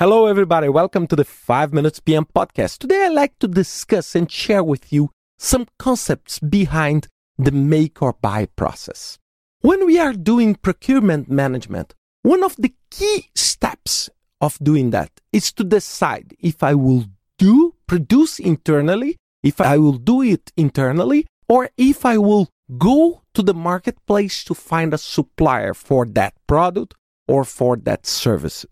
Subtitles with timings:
[0.00, 0.68] Hello, everybody.
[0.68, 2.78] Welcome to the 5 Minutes PM podcast.
[2.78, 8.12] Today, I'd like to discuss and share with you some concepts behind the make or
[8.12, 9.18] buy process.
[9.60, 14.08] When we are doing procurement management, one of the key steps
[14.40, 17.06] of doing that is to decide if I will
[17.36, 23.42] do produce internally, if I will do it internally, or if I will go to
[23.42, 26.94] the marketplace to find a supplier for that product
[27.26, 28.64] or for that service.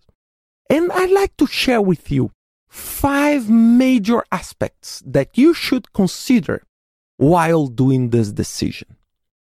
[0.68, 2.32] And I'd like to share with you
[2.68, 6.62] five major aspects that you should consider
[7.16, 8.96] while doing this decision.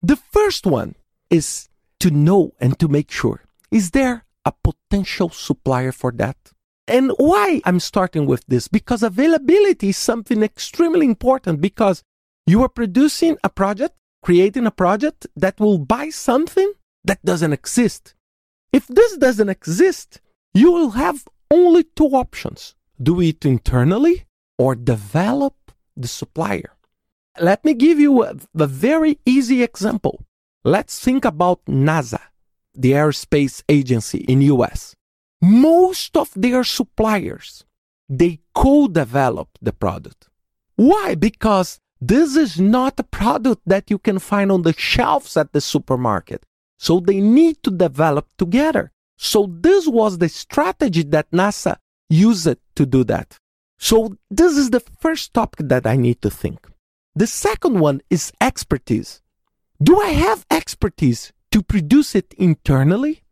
[0.02, 0.94] The first one
[1.30, 1.68] is
[2.00, 6.36] to know and to make sure is there a potential supplier for that?
[6.86, 8.68] And why I'm starting with this?
[8.68, 12.04] Because availability is something extremely important because
[12.46, 16.72] you are producing a project, creating a project that will buy something
[17.04, 18.14] that doesn't exist.
[18.72, 20.20] If this doesn't exist,
[20.56, 24.26] you will have only two options do it internally
[24.58, 25.54] or develop
[25.96, 26.72] the supplier.
[27.38, 30.24] Let me give you a, a very easy example.
[30.64, 32.20] Let's think about NASA,
[32.74, 34.96] the aerospace agency in US.
[35.42, 37.64] Most of their suppliers,
[38.08, 40.28] they co-develop the product.
[40.76, 41.14] Why?
[41.14, 45.60] Because this is not a product that you can find on the shelves at the
[45.60, 46.44] supermarket.
[46.78, 48.92] So they need to develop together.
[49.16, 51.76] So this was the strategy that NASA
[52.08, 53.38] used to do that.
[53.78, 56.66] So this is the first topic that I need to think.
[57.14, 59.22] The second one is expertise.
[59.82, 63.22] Do I have expertise to produce it internally?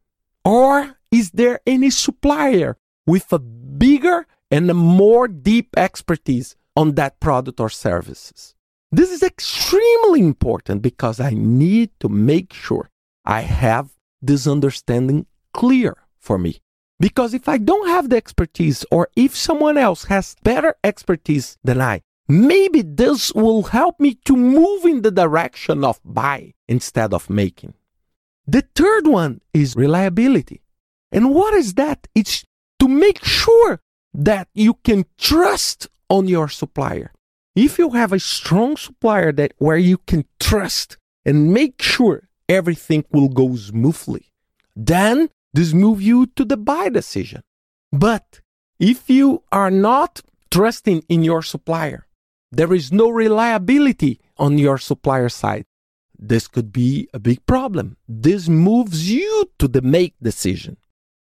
[0.45, 2.77] Or is there any supplier
[3.07, 8.55] with a bigger and a more deep expertise on that product or services?
[8.93, 12.91] This is extremely important because I need to make sure
[13.25, 13.91] I have
[14.23, 16.61] this understanding clear for me.
[17.01, 21.81] Because if I don't have the expertise or if someone else has better expertise than
[21.81, 27.31] I, maybe this will help me to move in the direction of buy instead of
[27.31, 27.75] making.
[28.47, 30.63] The third one is reliability.
[31.11, 32.07] And what is that?
[32.15, 32.45] It's
[32.81, 33.81] to make sure
[34.13, 37.13] that you can trust on your supplier.
[37.57, 43.05] If you have a strong supplier that where you can trust and make sure everything
[43.11, 44.33] will go smoothly,
[44.77, 47.43] then this move you to the buy decision.
[47.93, 48.41] But
[48.79, 50.21] if you are not
[50.51, 52.07] trusting in your supplier,
[52.51, 55.65] there is no reliability on your supplier side.
[56.19, 57.97] This could be a big problem.
[58.09, 60.77] This moves you to the make decision.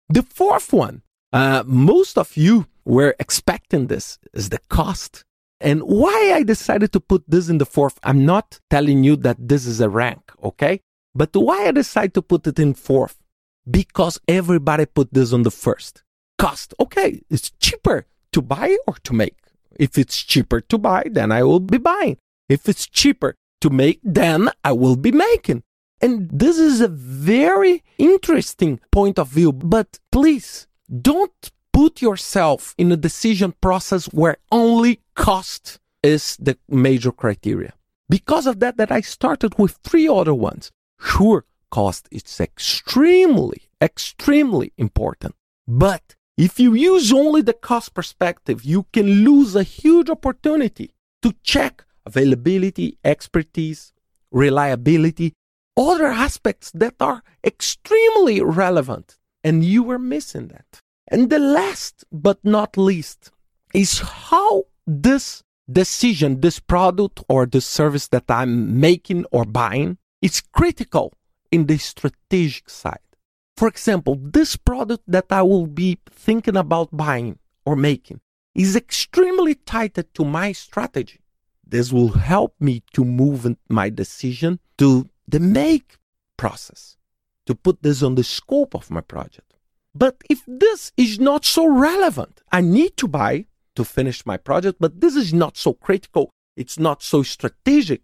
[0.09, 5.25] The fourth one, uh, most of you were expecting this, is the cost.
[5.59, 9.38] And why I decided to put this in the fourth, I'm not telling you that
[9.39, 10.81] this is a rank, okay?
[11.15, 13.22] But why I decided to put it in fourth?
[13.69, 16.03] Because everybody put this on the first.
[16.38, 19.38] Cost, okay, it's cheaper to buy or to make.
[19.79, 22.18] If it's cheaper to buy, then I will be buying.
[22.50, 25.63] If it's cheaper to make, then I will be making.
[26.01, 30.68] And this is a very interesting point of view, but please
[31.01, 37.74] don't put yourself in a decision process where only cost is the major criteria.
[38.09, 40.72] Because of that, that I started with three other ones.
[41.00, 45.34] Sure, cost is extremely, extremely important.
[45.67, 50.88] But if you use only the cost perspective, you can lose a huge opportunity
[51.23, 53.91] to check availability, expertise,
[54.31, 55.33] reliability,
[55.75, 59.17] other aspects that are extremely relevant.
[59.44, 60.69] And you are missing that.
[61.07, 63.31] And the last but not least
[63.73, 65.41] is how this
[65.81, 71.13] decision, this product or the service that I'm making or buying is critical
[71.53, 73.09] in the strategic side.
[73.55, 78.21] For example, this product that I will be thinking about buying or making
[78.55, 81.19] is extremely tied to my strategy.
[81.63, 85.97] This will help me to move my decision to the make
[86.37, 86.97] process,
[87.45, 89.53] to put this on the scope of my project.
[89.94, 93.45] But if this is not so relevant, I need to buy
[93.75, 98.01] to finish my project, but this is not so critical, it's not so strategic,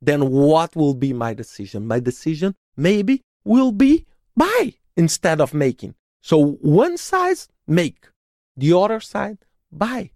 [0.00, 1.86] then what will be my decision?
[1.86, 5.94] My decision maybe will be buy instead of making.
[6.20, 8.08] So one side, make,
[8.56, 9.38] the other side,
[9.70, 10.10] buy.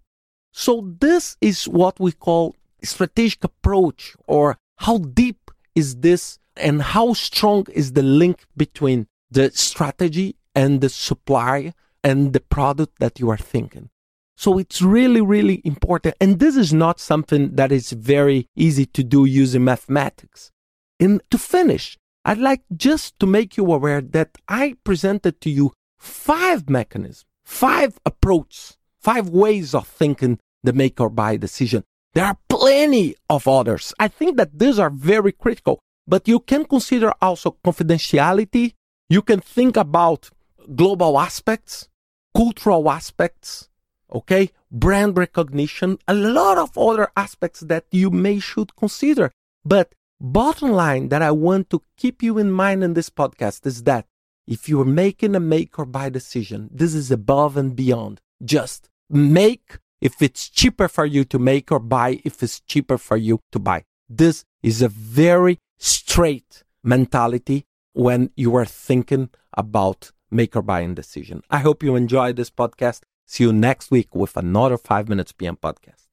[0.51, 7.13] So this is what we call strategic approach or how deep is this and how
[7.13, 11.73] strong is the link between the strategy and the supply
[12.03, 13.89] and the product that you are thinking.
[14.35, 16.15] So it's really, really important.
[16.21, 20.51] And this is not something that is very easy to do using mathematics.
[20.99, 21.97] And to finish,
[22.27, 27.97] I'd like just to make you aware that I presented to you five mechanisms, five
[28.05, 31.85] approaches, five ways of thinking the make or buy decision.
[32.13, 33.93] There are plenty of others.
[33.97, 38.73] I think that these are very critical, but you can consider also confidentiality.
[39.07, 40.29] You can think about
[40.75, 41.87] global aspects,
[42.35, 43.69] cultural aspects,
[44.11, 44.51] okay?
[44.69, 49.31] Brand recognition, a lot of other aspects that you may should consider.
[49.63, 53.83] But bottom line that I want to keep you in mind in this podcast is
[53.83, 54.05] that
[54.47, 59.79] if you're making a make or buy decision, this is above and beyond just make
[59.99, 63.59] if it's cheaper for you to make or buy if it's cheaper for you to
[63.59, 63.83] buy.
[64.09, 71.41] This is a very straight mentality when you are thinking about make or buying decision.
[71.49, 73.01] I hope you enjoy this podcast.
[73.25, 76.06] See you next week with another 5 Minutes PM podcast.